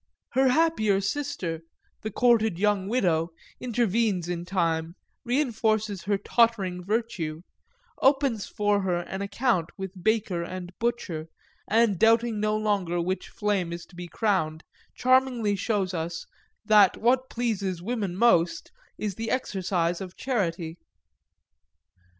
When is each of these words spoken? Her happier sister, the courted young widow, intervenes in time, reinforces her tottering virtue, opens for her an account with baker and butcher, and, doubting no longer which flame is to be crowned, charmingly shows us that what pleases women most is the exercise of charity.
Her 0.29 0.47
happier 0.47 0.99
sister, 0.99 1.61
the 2.01 2.09
courted 2.09 2.57
young 2.57 2.87
widow, 2.87 3.33
intervenes 3.59 4.27
in 4.27 4.45
time, 4.45 4.95
reinforces 5.23 6.05
her 6.05 6.17
tottering 6.17 6.83
virtue, 6.83 7.43
opens 8.01 8.47
for 8.47 8.81
her 8.81 9.01
an 9.01 9.21
account 9.21 9.69
with 9.77 10.03
baker 10.03 10.41
and 10.41 10.71
butcher, 10.79 11.27
and, 11.67 11.99
doubting 11.99 12.39
no 12.39 12.57
longer 12.57 12.99
which 12.99 13.29
flame 13.29 13.71
is 13.71 13.85
to 13.85 13.95
be 13.95 14.07
crowned, 14.07 14.63
charmingly 14.95 15.55
shows 15.55 15.93
us 15.93 16.25
that 16.65 16.97
what 16.97 17.29
pleases 17.29 17.79
women 17.83 18.15
most 18.17 18.71
is 18.97 19.13
the 19.13 19.29
exercise 19.29 20.01
of 20.01 20.15
charity. 20.17 20.79